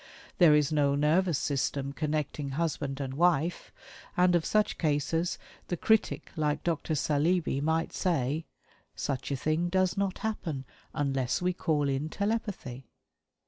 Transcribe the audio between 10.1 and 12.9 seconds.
happen UNLESS WE CALL IN TELEPATHY!"